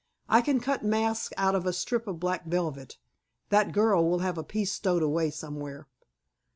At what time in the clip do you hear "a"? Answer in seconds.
1.67-1.71, 4.39-4.43